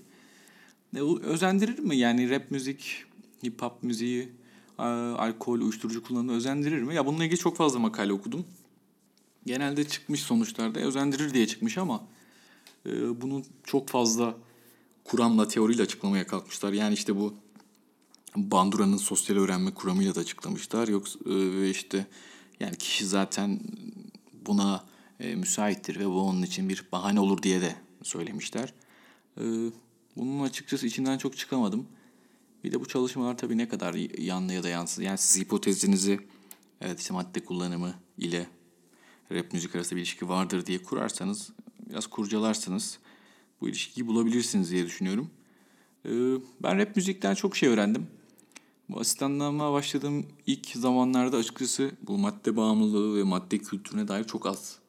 Bu 0.93 1.21
özendirir 1.21 1.79
mi? 1.79 1.97
Yani 1.97 2.29
rap 2.29 2.51
müzik, 2.51 3.03
hip 3.43 3.61
hop 3.61 3.83
müziği, 3.83 4.29
a- 4.77 5.15
alkol, 5.17 5.59
uyuşturucu 5.61 6.03
kullanımı 6.03 6.31
özendirir 6.31 6.81
mi? 6.81 6.95
Ya 6.95 7.05
bununla 7.05 7.25
ilgili 7.25 7.39
çok 7.39 7.57
fazla 7.57 7.79
makale 7.79 8.13
okudum. 8.13 8.45
Genelde 9.45 9.87
çıkmış 9.87 10.21
sonuçlarda 10.21 10.79
özendirir 10.79 11.33
diye 11.33 11.47
çıkmış 11.47 11.77
ama 11.77 12.03
e, 12.85 13.21
bunun 13.21 13.45
çok 13.63 13.89
fazla 13.89 14.37
kuramla, 15.03 15.47
teoriyle 15.47 15.81
açıklamaya 15.81 16.27
kalkmışlar. 16.27 16.73
Yani 16.73 16.93
işte 16.93 17.15
bu 17.15 17.33
Bandura'nın 18.35 18.97
sosyal 18.97 19.37
öğrenme 19.37 19.73
kuramıyla 19.73 20.15
da 20.15 20.19
açıklamışlar. 20.19 20.87
Yoksa 20.87 21.19
e, 21.25 21.61
ve 21.61 21.69
işte 21.69 22.07
yani 22.59 22.75
kişi 22.77 23.05
zaten 23.05 23.59
buna 24.45 24.85
e, 25.19 25.35
müsaittir 25.35 25.99
ve 25.99 26.05
bu 26.05 26.21
onun 26.21 26.41
için 26.41 26.69
bir 26.69 26.85
bahane 26.91 27.19
olur 27.19 27.43
diye 27.43 27.61
de 27.61 27.75
söylemişler. 28.03 28.73
E, 29.37 29.43
bunun 30.15 30.43
açıkçası 30.43 30.87
içinden 30.87 31.17
çok 31.17 31.37
çıkamadım. 31.37 31.87
Bir 32.63 32.71
de 32.71 32.79
bu 32.79 32.87
çalışmalar 32.87 33.37
tabii 33.37 33.57
ne 33.57 33.67
kadar 33.67 33.93
yanlı 34.21 34.53
ya 34.53 34.63
da 34.63 34.69
yansız. 34.69 35.03
Yani 35.03 35.17
siz 35.17 35.41
hipotezinizi 35.41 36.19
evet 36.81 36.99
işte 36.99 37.13
madde 37.13 37.45
kullanımı 37.45 37.93
ile 38.17 38.47
rap 39.31 39.53
müzik 39.53 39.75
arasında 39.75 39.95
bir 39.95 40.01
ilişki 40.01 40.29
vardır 40.29 40.65
diye 40.65 40.83
kurarsanız 40.83 41.49
biraz 41.89 42.07
kurcalarsanız 42.07 42.99
bu 43.61 43.69
ilişkiyi 43.69 44.07
bulabilirsiniz 44.07 44.71
diye 44.71 44.85
düşünüyorum. 44.85 45.29
Ee, 46.05 46.09
ben 46.63 46.77
rap 46.77 46.95
müzikten 46.95 47.35
çok 47.35 47.55
şey 47.55 47.69
öğrendim. 47.69 48.07
Bu 48.89 48.99
asistanlığıma 48.99 49.73
başladığım 49.73 50.25
ilk 50.45 50.67
zamanlarda 50.67 51.37
açıkçası 51.37 51.91
bu 52.01 52.17
madde 52.17 52.55
bağımlılığı 52.55 53.17
ve 53.17 53.23
madde 53.23 53.57
kültürüne 53.57 54.07
dair 54.07 54.23
çok 54.23 54.45
az 54.45 54.79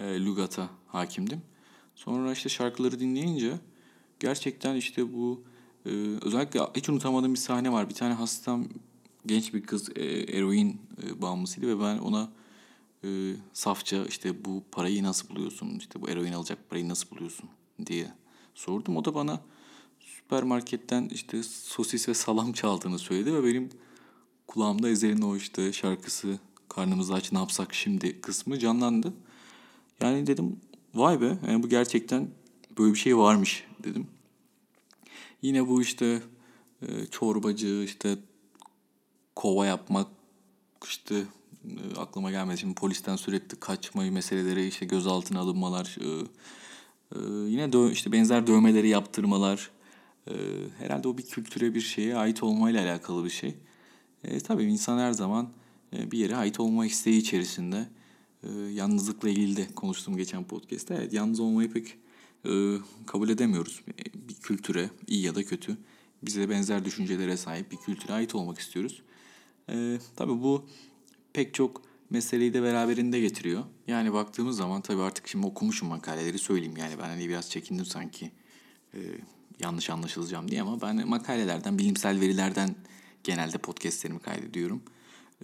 e, 0.00 0.04
lügata 0.04 0.70
hakimdim. 0.86 1.42
Sonra 2.04 2.32
işte 2.32 2.48
şarkıları 2.48 3.00
dinleyince 3.00 3.58
gerçekten 4.20 4.74
işte 4.74 5.14
bu 5.14 5.42
e, 5.86 5.90
özellikle 6.22 6.60
hiç 6.76 6.88
unutamadığım 6.88 7.34
bir 7.34 7.38
sahne 7.38 7.72
var. 7.72 7.88
Bir 7.88 7.94
tane 7.94 8.14
hastam 8.14 8.64
genç 9.26 9.54
bir 9.54 9.62
kız 9.62 9.88
e, 9.96 10.04
eroin 10.38 10.80
e, 11.02 11.22
bağımlısıydı 11.22 11.68
ve 11.68 11.82
ben 11.82 11.98
ona 11.98 12.32
e, 13.04 13.32
safça 13.52 14.04
işte 14.04 14.44
bu 14.44 14.62
parayı 14.72 15.02
nasıl 15.02 15.28
buluyorsun, 15.28 15.78
işte 15.78 16.02
bu 16.02 16.08
eroin 16.08 16.32
alacak 16.32 16.70
parayı 16.70 16.88
nasıl 16.88 17.10
buluyorsun 17.10 17.48
diye 17.86 18.12
sordum. 18.54 18.96
O 18.96 19.04
da 19.04 19.14
bana 19.14 19.40
süpermarketten 20.00 21.08
işte 21.08 21.42
sosis 21.42 22.08
ve 22.08 22.14
salam 22.14 22.52
çaldığını 22.52 22.98
söyledi 22.98 23.34
ve 23.34 23.44
benim 23.44 23.70
kulağımda 24.46 24.88
Ezel'in 24.88 25.22
o 25.22 25.36
işte 25.36 25.72
şarkısı 25.72 26.38
karnımızı 26.68 27.14
aç 27.14 27.32
ne 27.32 27.38
yapsak 27.38 27.74
şimdi 27.74 28.20
kısmı 28.20 28.58
canlandı. 28.58 29.12
Yani 30.00 30.26
dedim 30.26 30.60
vay 30.94 31.20
be 31.20 31.38
yani 31.48 31.62
bu 31.62 31.68
gerçekten 31.68 32.28
böyle 32.78 32.92
bir 32.92 32.98
şey 32.98 33.16
varmış 33.16 33.64
dedim. 33.84 34.06
Yine 35.42 35.68
bu 35.68 35.82
işte 35.82 36.22
e, 36.82 37.06
çorbacı 37.06 37.82
işte 37.84 38.16
kova 39.36 39.66
yapmak 39.66 40.06
işte 40.84 41.14
e, 41.64 42.00
aklıma 42.00 42.30
gelmedi. 42.30 42.58
Şimdi 42.58 42.74
polisten 42.74 43.16
sürekli 43.16 43.60
kaçma 43.60 44.02
meseleleri 44.02 44.66
işte 44.66 44.86
gözaltına 44.86 45.40
alınmalar 45.40 45.96
e, 46.00 46.08
e, 47.16 47.18
yine 47.50 47.64
dö- 47.64 47.92
işte 47.92 48.12
benzer 48.12 48.46
dövmeleri 48.46 48.88
yaptırmalar 48.88 49.70
e, 50.28 50.34
herhalde 50.78 51.08
o 51.08 51.18
bir 51.18 51.22
kültüre 51.22 51.74
bir 51.74 51.80
şeye 51.80 52.16
ait 52.16 52.42
olmayla 52.42 52.84
alakalı 52.84 53.24
bir 53.24 53.30
şey. 53.30 53.54
E, 54.24 54.40
tabii 54.40 54.64
insan 54.64 54.98
her 54.98 55.12
zaman 55.12 55.48
e, 55.96 56.10
bir 56.10 56.18
yere 56.18 56.36
ait 56.36 56.60
olma 56.60 56.86
isteği 56.86 57.18
içerisinde. 57.20 57.88
E, 58.42 58.48
yalnızlıkla 58.52 59.28
ilgili 59.28 59.56
de 59.56 59.66
konuştum 59.74 60.16
geçen 60.16 60.44
podcast'te. 60.44 60.94
Evet 60.94 61.12
yalnız 61.12 61.40
olmayı 61.40 61.72
pek 61.72 61.96
e, 62.44 62.50
kabul 63.06 63.28
edemiyoruz. 63.28 63.80
E, 63.88 64.28
bir 64.28 64.34
kültüre 64.34 64.90
iyi 65.06 65.22
ya 65.22 65.34
da 65.34 65.44
kötü 65.44 65.76
bize 66.22 66.50
benzer 66.50 66.84
düşüncelere 66.84 67.36
sahip 67.36 67.72
bir 67.72 67.76
kültüre 67.76 68.12
ait 68.12 68.34
olmak 68.34 68.58
istiyoruz. 68.58 69.02
E, 69.68 69.98
tabii 70.16 70.42
bu 70.42 70.66
pek 71.32 71.54
çok 71.54 71.82
meseleyi 72.10 72.54
de 72.54 72.62
beraberinde 72.62 73.20
getiriyor. 73.20 73.64
Yani 73.86 74.12
baktığımız 74.12 74.56
zaman 74.56 74.80
tabii 74.80 75.02
artık 75.02 75.28
şimdi 75.28 75.46
okumuşum 75.46 75.88
makaleleri 75.88 76.38
söyleyeyim. 76.38 76.76
Yani 76.76 76.94
ben 76.98 77.08
hani 77.08 77.28
biraz 77.28 77.50
çekindim 77.50 77.86
sanki 77.86 78.30
e, 78.94 78.98
yanlış 79.60 79.90
anlaşılacağım 79.90 80.50
diye 80.50 80.62
ama 80.62 80.80
ben 80.82 81.08
makalelerden, 81.08 81.78
bilimsel 81.78 82.20
verilerden 82.20 82.74
genelde 83.24 83.58
podcastlerimi 83.58 84.20
kaydediyorum. 84.20 84.82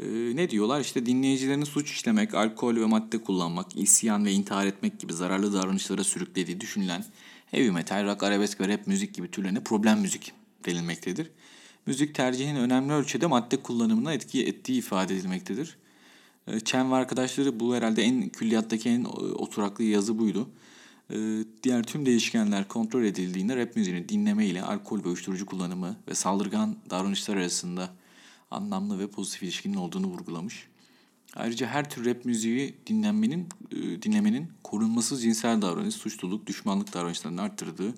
E, 0.02 0.36
ne 0.36 0.50
diyorlar? 0.50 0.80
İşte 0.80 1.06
dinleyicilerin 1.06 1.64
suç 1.64 1.90
işlemek, 1.90 2.34
alkol 2.34 2.76
ve 2.76 2.84
madde 2.84 3.18
kullanmak, 3.18 3.76
isyan 3.76 4.24
ve 4.24 4.32
intihar 4.32 4.66
etmek 4.66 5.00
gibi 5.00 5.12
zararlı 5.12 5.52
davranışlara 5.52 6.04
sürüklediği 6.04 6.60
düşünülen 6.60 7.04
heavy 7.46 7.70
metal, 7.70 8.04
rock, 8.04 8.22
arabesk 8.22 8.60
ve 8.60 8.68
rap 8.68 8.86
müzik 8.86 9.14
gibi 9.14 9.30
türlerine 9.30 9.64
problem 9.64 10.00
müzik 10.00 10.32
denilmektedir. 10.64 11.30
Müzik 11.86 12.14
tercihinin 12.14 12.60
önemli 12.60 12.92
ölçüde 12.92 13.26
madde 13.26 13.56
kullanımına 13.56 14.12
etki 14.12 14.46
ettiği 14.46 14.78
ifade 14.78 15.16
edilmektedir. 15.16 15.76
Chen 16.64 16.92
ve 16.92 16.94
arkadaşları 16.94 17.60
bu 17.60 17.74
herhalde 17.74 18.02
en 18.02 18.28
külliyattaki 18.28 18.88
en 18.88 19.04
oturaklı 19.04 19.84
yazı 19.84 20.18
buydu. 20.18 20.48
Diğer 21.62 21.82
tüm 21.82 22.06
değişkenler 22.06 22.68
kontrol 22.68 23.04
edildiğinde 23.04 23.56
rap 23.56 23.76
müziğini 23.76 24.08
dinleme 24.08 24.46
ile 24.46 24.62
alkol 24.62 25.04
ve 25.04 25.08
uyuşturucu 25.08 25.46
kullanımı 25.46 25.96
ve 26.08 26.14
saldırgan 26.14 26.76
davranışlar 26.90 27.36
arasında 27.36 27.90
anlamlı 28.50 28.98
ve 28.98 29.06
pozitif 29.06 29.42
ilişkinin 29.42 29.76
olduğunu 29.76 30.06
vurgulamış. 30.06 30.68
Ayrıca 31.34 31.66
her 31.66 31.90
tür 31.90 32.04
rap 32.04 32.24
müziği 32.24 32.74
dinlenmenin, 32.86 33.48
dinlemenin 34.02 34.48
korunmasız 34.64 35.22
cinsel 35.22 35.62
davranış, 35.62 35.94
suçluluk, 35.94 36.46
düşmanlık 36.46 36.94
davranışlarını 36.94 37.42
arttırdığı 37.42 37.94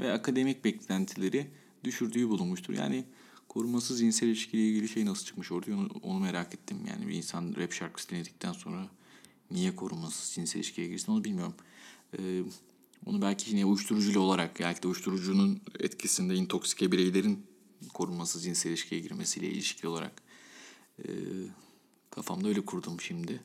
ve 0.00 0.12
akademik 0.12 0.64
beklentileri 0.64 1.50
düşürdüğü 1.84 2.28
bulunmuştur. 2.28 2.74
Yani 2.74 3.04
korumasız 3.48 4.00
cinsel 4.00 4.28
ilişkiyle 4.28 4.68
ilgili 4.68 4.88
şey 4.88 5.06
nasıl 5.06 5.24
çıkmış 5.24 5.52
ortaya 5.52 5.74
onu, 5.74 5.88
onu 6.02 6.18
merak 6.18 6.54
ettim. 6.54 6.78
Yani 6.88 7.08
bir 7.08 7.14
insan 7.14 7.54
rap 7.56 7.72
şarkısı 7.72 8.10
dinledikten 8.10 8.52
sonra 8.52 8.88
niye 9.50 9.76
korumasız 9.76 10.34
cinsel 10.34 10.60
ilişkiye 10.60 10.88
girsin 10.88 11.12
onu 11.12 11.24
bilmiyorum. 11.24 11.54
Ee, 12.18 12.42
onu 13.06 13.22
belki 13.22 13.50
yine 13.50 13.64
uyuşturucuyla 13.64 14.20
olarak 14.20 14.60
belki 14.60 14.82
de 14.82 14.86
uyuşturucunun 14.86 15.60
etkisinde 15.80 16.34
intoksike 16.34 16.92
bireylerin 16.92 17.46
korunmasız 17.88 18.44
cinsel 18.44 18.70
ilişkiye 18.70 19.00
girmesiyle 19.00 19.48
ilişkili 19.48 19.88
olarak 19.88 20.22
e, 20.98 21.08
kafamda 22.10 22.48
öyle 22.48 22.64
kurdum 22.64 23.00
şimdi. 23.00 23.40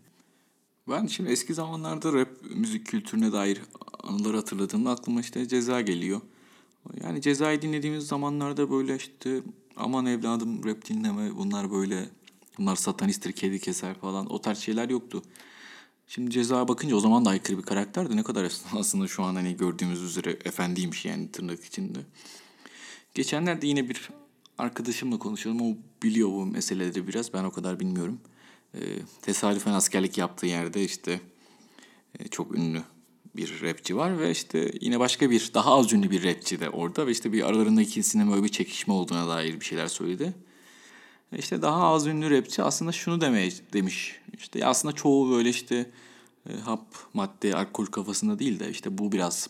Ben 0.90 1.06
şimdi 1.08 1.32
eski 1.32 1.54
zamanlarda 1.54 2.14
rap 2.14 2.30
müzik 2.56 2.88
kültürüne 2.88 3.32
dair 3.32 3.62
anıları 4.04 4.38
hatırladığımda 4.38 4.92
aklıma 4.92 5.20
işte 5.20 5.48
ceza 5.48 5.82
geliyor. 5.82 6.22
Yani 7.04 7.22
cezayı 7.22 7.62
dinlediğimiz 7.62 8.08
zamanlarda 8.08 8.72
böyle 8.72 8.96
işte 8.96 9.42
aman 9.76 10.06
evladım 10.06 10.64
rap 10.66 10.90
dinleme 10.90 11.36
bunlar 11.36 11.72
böyle 11.72 12.10
bunlar 12.58 12.76
satanisttir 12.76 13.32
kedi 13.32 13.60
keser 13.60 14.00
falan 14.00 14.34
o 14.34 14.42
tarz 14.42 14.58
şeyler 14.58 14.90
yoktu. 14.90 15.24
Şimdi 16.08 16.32
ceza 16.32 16.68
bakınca 16.68 16.96
o 16.96 17.00
zaman 17.00 17.26
da 17.26 17.30
aykırı 17.30 17.58
bir 17.58 17.64
karakterdi. 17.64 18.18
Ne 18.18 18.24
kadar 18.24 18.52
aslında 18.74 19.08
şu 19.08 19.24
an 19.24 19.36
hani 19.36 19.58
gördüğümüz 19.58 20.02
üzere 20.02 20.32
efendiymiş 20.32 21.06
yani 21.06 21.32
tırnak 21.32 21.64
içinde. 21.64 22.00
Geçenlerde 23.14 23.68
yine 23.68 23.90
bir 23.90 24.10
arkadaşımla 24.60 25.20
konuşalım. 25.20 25.62
O 25.62 25.78
biliyor 26.04 26.30
bu 26.30 26.46
meseleleri 26.46 27.08
biraz. 27.08 27.34
Ben 27.34 27.44
o 27.44 27.52
kadar 27.52 27.80
bilmiyorum. 27.80 28.20
Ee, 28.76 28.80
tesadüfen 29.22 29.74
askerlik 29.74 30.18
yaptığı 30.18 30.46
yerde 30.46 30.84
işte 30.84 31.22
e, 32.20 32.28
çok 32.28 32.56
ünlü 32.56 32.84
bir 33.36 33.62
rapçi 33.62 33.98
var 33.98 34.20
ve 34.20 34.32
işte 34.32 34.72
yine 34.82 35.00
başka 35.00 35.30
bir 35.30 35.52
daha 35.54 35.76
az 35.78 35.94
ünlü 35.94 36.12
bir 36.12 36.24
rapçi 36.24 36.60
de 36.60 36.70
orada 36.70 37.08
ve 37.08 37.12
işte 37.12 37.34
bir 37.34 37.44
aralarında 37.44 37.82
ikisinin 37.82 38.32
böyle 38.32 38.44
bir 38.44 38.50
çekişme 38.50 38.94
olduğuna 38.94 39.28
dair 39.28 39.60
bir 39.60 39.66
şeyler 39.66 39.88
söyledi. 39.88 40.34
İşte 41.38 41.62
daha 41.62 41.84
az 41.84 42.08
ünlü 42.08 42.38
rapçi 42.38 42.64
aslında 42.64 42.92
şunu 42.92 43.22
demeye 43.22 43.52
demiş. 43.74 44.22
İşte 44.38 44.66
aslında 44.66 44.96
çoğu 44.96 45.32
böyle 45.32 45.50
işte 45.50 45.92
e, 46.50 46.54
hap, 46.54 46.96
madde, 47.14 47.56
alkol 47.56 47.86
kafasında 47.86 48.40
değil 48.40 48.60
de 48.60 48.70
işte 48.70 48.98
bu 48.98 49.12
biraz 49.12 49.50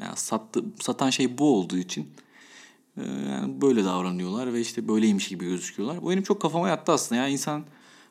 yani 0.00 0.16
sattı, 0.16 0.64
satan 0.80 1.10
şey 1.10 1.38
bu 1.38 1.56
olduğu 1.56 1.78
için 1.78 2.02
e, 2.02 2.06
yani 3.04 3.60
böyle 3.60 3.84
davranıyorlar 3.84 4.52
ve 4.52 4.60
işte 4.60 4.88
böyleymiş 4.88 5.28
gibi 5.28 5.44
gözüküyorlar. 5.44 6.02
Bu 6.02 6.10
benim 6.10 6.22
çok 6.22 6.42
kafama 6.42 6.68
yattı 6.68 6.92
aslında. 6.92 7.20
Yani 7.20 7.32
insan 7.32 7.64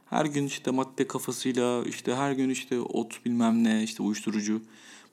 her 0.10 0.26
gün 0.26 0.46
işte 0.46 0.72
madde 0.72 1.08
kafasıyla 1.08 1.84
işte 1.84 2.16
her 2.16 2.32
gün 2.32 2.50
işte 2.50 2.80
ot 2.80 3.26
bilmem 3.26 3.64
ne 3.64 3.84
işte 3.84 4.04
uyuşturucu 4.04 4.62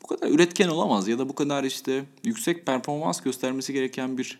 bu 0.03 0.07
kadar 0.07 0.29
üretken 0.29 0.69
olamaz 0.69 1.09
ya 1.09 1.19
da 1.19 1.29
bu 1.29 1.35
kadar 1.35 1.65
işte 1.65 2.05
yüksek 2.25 2.67
performans 2.67 3.21
göstermesi 3.21 3.73
gereken 3.73 4.19
bir 4.19 4.39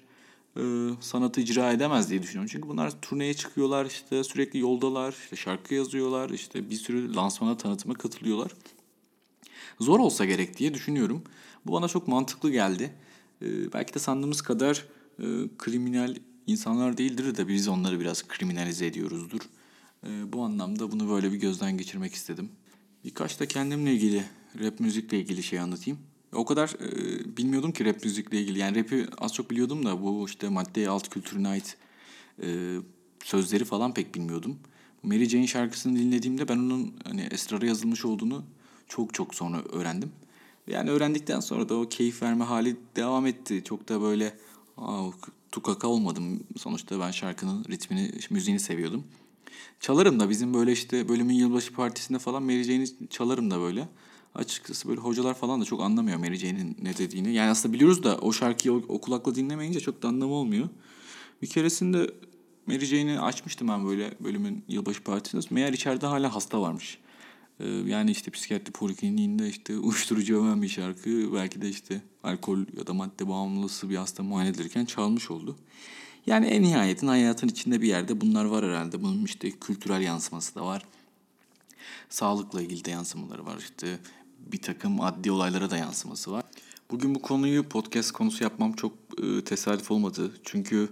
e, 0.57 0.63
sanatı 1.01 1.41
icra 1.41 1.73
edemez 1.73 2.11
diye 2.11 2.23
düşünüyorum. 2.23 2.51
Çünkü 2.53 2.69
bunlar 2.69 3.01
turneye 3.03 3.35
çıkıyorlar 3.35 3.87
işte 3.87 4.25
sürekli 4.25 4.59
yoldalar 4.59 5.13
işte 5.23 5.37
şarkı 5.37 5.75
yazıyorlar 5.75 6.31
işte 6.31 6.71
bir 6.71 6.77
sürü 6.77 7.15
lansmana 7.15 7.57
tanıtıma 7.57 7.95
katılıyorlar. 7.95 8.53
Zor 9.81 9.99
olsa 10.01 10.25
gerek 10.25 10.59
diye 10.59 10.75
düşünüyorum. 10.75 11.23
Bu 11.67 11.73
bana 11.73 11.89
çok 11.89 12.09
mantıklı 12.09 12.51
geldi. 12.51 12.93
E, 13.43 13.73
belki 13.73 13.95
de 13.95 13.99
sandığımız 13.99 14.43
kadar 14.43 14.85
e, 15.19 15.25
kriminal 15.59 16.17
insanlar 16.47 16.97
değildir 16.97 17.37
de 17.37 17.49
biz 17.49 17.69
onları 17.69 18.01
biraz 18.01 18.29
kriminalize 18.29 18.87
ediyoruzdur. 18.87 19.41
E, 20.07 20.33
bu 20.33 20.43
anlamda 20.43 20.93
bunu 20.93 21.11
böyle 21.11 21.33
bir 21.33 21.37
gözden 21.37 21.79
geçirmek 21.79 22.15
istedim. 22.15 22.49
Birkaç 23.05 23.41
da 23.41 23.47
kendimle 23.47 23.93
ilgili 23.95 24.25
rap 24.61 24.81
müzikle 24.81 25.21
ilgili 25.21 25.43
şey 25.43 25.61
anlatayım. 25.61 25.99
O 26.33 26.45
kadar 26.45 26.69
e, 26.69 27.37
bilmiyordum 27.37 27.73
ki 27.73 27.85
rap 27.85 28.05
müzikle 28.05 28.41
ilgili. 28.41 28.59
Yani 28.59 28.81
rap'i 28.81 29.07
az 29.19 29.35
çok 29.35 29.51
biliyordum 29.51 29.85
da 29.85 30.03
bu 30.03 30.27
işte 30.27 30.49
madde 30.49 30.89
alt 30.89 31.09
kültürüne 31.09 31.49
ait 31.49 31.77
e, 32.43 32.77
sözleri 33.25 33.65
falan 33.65 33.95
pek 33.95 34.15
bilmiyordum. 34.15 34.59
Mary 35.03 35.29
Jane 35.29 35.47
şarkısını 35.47 35.99
dinlediğimde 35.99 36.49
ben 36.49 36.57
onun 36.57 36.95
hani 37.05 37.29
esrara 37.31 37.67
yazılmış 37.67 38.05
olduğunu 38.05 38.45
çok 38.89 39.15
çok 39.15 39.35
sonra 39.35 39.63
öğrendim. 39.63 40.13
Yani 40.67 40.91
öğrendikten 40.91 41.41
sonra 41.41 41.69
da 41.69 41.75
o 41.75 41.89
keyif 41.89 42.23
verme 42.23 42.45
hali 42.45 42.77
devam 42.97 43.27
etti. 43.27 43.63
Çok 43.65 43.89
da 43.89 44.03
böyle 44.03 44.35
Tukaka 45.53 45.89
olmadım. 45.89 46.45
Sonuçta 46.57 47.01
ben 47.01 47.11
şarkının 47.11 47.65
ritmini, 47.65 48.11
müziğini 48.31 48.61
seviyordum. 48.61 49.05
Çalarım 49.81 50.21
da 50.21 50.31
bizim 50.31 50.55
böyle 50.55 50.73
işte 50.73 51.09
bölümün 51.09 51.35
yılbaşı 51.35 51.73
partisinde 51.73 52.19
falan 52.19 52.43
Mary 52.43 52.63
Jane'i 52.63 53.09
çalarım 53.11 53.51
da 53.51 53.61
böyle. 53.61 53.89
Açıkçası 54.35 54.89
böyle 54.89 55.01
hocalar 55.01 55.35
falan 55.35 55.61
da 55.61 55.65
çok 55.65 55.81
anlamıyor 55.81 56.19
Mary 56.19 56.37
Jane'in 56.37 56.77
ne 56.83 56.99
dediğini. 56.99 57.35
Yani 57.35 57.51
aslında 57.51 57.75
biliyoruz 57.75 58.03
da 58.03 58.19
o 58.19 58.33
şarkıyı 58.33 58.75
o, 58.75 58.83
o 58.89 59.01
kulakla 59.01 59.35
dinlemeyince 59.35 59.81
çok 59.81 60.03
da 60.03 60.09
anlamı 60.09 60.33
olmuyor. 60.33 60.69
Bir 61.43 61.47
keresinde 61.47 62.11
Mary 62.67 62.85
Jane'i 62.85 63.21
açmıştım 63.21 63.69
ben 63.69 63.87
böyle 63.87 64.15
bölümün 64.21 64.65
yılbaşı 64.69 65.05
partisinde. 65.05 65.47
Meğer 65.51 65.73
içeride 65.73 66.07
hala 66.07 66.35
hasta 66.35 66.61
varmış. 66.61 66.99
Ee, 67.63 67.69
yani 67.69 68.11
işte 68.11 68.31
psikiyatri 68.31 68.73
polikliniğinde 68.73 69.49
işte 69.49 69.79
uyuşturucu 69.79 70.45
öven 70.45 70.63
bir 70.63 70.69
şarkı. 70.69 71.35
Belki 71.35 71.63
de 71.63 71.69
işte 71.69 72.03
alkol 72.23 72.59
ya 72.59 72.87
da 72.87 72.95
madde 72.95 73.29
bağımlısı 73.29 73.91
bir 73.91 73.97
hasta 73.97 74.23
muayene 74.23 74.51
edilirken 74.51 74.85
çalmış 74.85 75.31
oldu. 75.31 75.57
Yani 76.27 76.47
en 76.47 76.63
nihayetin 76.63 77.07
hayatın 77.07 77.49
içinde 77.49 77.83
bir 77.83 77.89
yerde 77.89 78.21
bunlar 78.21 78.45
var 78.45 78.65
herhalde. 78.65 79.03
Bunun 79.03 79.25
işte 79.25 79.51
kültürel 79.51 80.01
yansıması 80.01 80.55
da 80.55 80.67
var. 80.67 80.87
Sağlıkla 82.09 82.63
ilgili 82.63 82.85
de 82.85 82.91
yansımaları 82.91 83.47
var. 83.47 83.59
İşte 83.59 83.99
bir 84.39 84.63
takım 84.63 85.01
adli 85.01 85.31
olaylara 85.31 85.71
da 85.71 85.77
yansıması 85.77 86.33
var. 86.33 86.45
Bugün 86.91 87.15
bu 87.15 87.23
konuyu 87.23 87.69
podcast 87.69 88.13
konusu 88.13 88.45
yapmam 88.45 88.73
çok 88.73 88.93
e, 89.23 89.45
tesadüf 89.45 89.91
olmadı. 89.91 90.33
Çünkü 90.45 90.89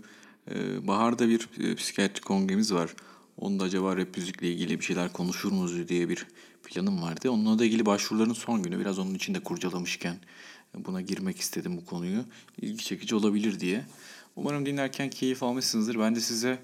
e, 0.50 0.86
baharda 0.86 1.28
bir 1.28 1.48
e, 1.58 1.74
psikiyatri 1.74 2.20
kongremiz 2.20 2.74
var. 2.74 2.94
Onda 3.36 3.64
acaba 3.64 3.96
rap 3.96 4.16
müzikle 4.16 4.52
ilgili 4.52 4.80
bir 4.80 4.84
şeyler 4.84 5.12
konuşur 5.12 5.52
muyuz 5.52 5.88
diye 5.88 6.08
bir 6.08 6.26
planım 6.64 7.02
vardı. 7.02 7.30
Onunla 7.30 7.58
da 7.58 7.64
ilgili 7.64 7.86
başvuruların 7.86 8.32
son 8.32 8.62
günü. 8.62 8.80
Biraz 8.80 8.98
onun 8.98 9.14
için 9.14 9.34
de 9.34 9.40
kurcalamışken 9.40 10.16
buna 10.74 11.00
girmek 11.00 11.40
istedim 11.40 11.76
bu 11.76 11.84
konuyu. 11.84 12.24
İlgi 12.60 12.84
çekici 12.84 13.14
olabilir 13.14 13.60
diye. 13.60 13.84
Umarım 14.36 14.66
dinlerken 14.66 15.10
keyif 15.10 15.42
almışsınızdır. 15.42 15.98
Ben 15.98 16.14
de 16.14 16.20
size 16.20 16.58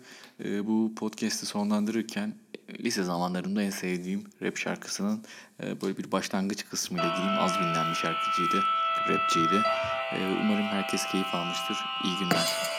e, 0.45 0.67
bu 0.67 0.93
podcast'i 0.97 1.47
sonlandırırken 1.47 2.35
e, 2.69 2.85
lise 2.85 3.05
zamanlarımda 3.05 3.62
en 3.62 3.71
sevdiğim 3.71 4.25
rap 4.43 4.57
şarkısının 4.57 5.25
e, 5.62 5.81
böyle 5.81 5.99
bir 5.99 6.12
başlangıç 6.12 6.65
kısmıyla 6.67 7.09
gireyim. 7.17 7.38
Az 7.38 7.55
bilinen 7.61 7.91
bir 7.91 7.97
şarkıcıydı, 7.97 8.65
rapçiydi. 9.09 9.62
E, 10.12 10.19
umarım 10.43 10.67
herkes 10.67 11.07
keyif 11.12 11.35
almıştır. 11.35 11.76
İyi 12.05 12.19
günler. 12.19 12.75